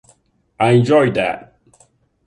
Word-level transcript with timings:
I 0.59 0.71
enjoyed 0.71 1.13
that. 1.13 1.59